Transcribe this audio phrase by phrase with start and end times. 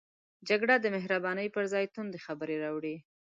[0.49, 2.95] جګړه د مهربانۍ پر ځای توندې خبرې راوړي